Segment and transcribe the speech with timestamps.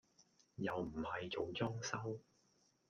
[0.55, 2.19] 又唔係做裝修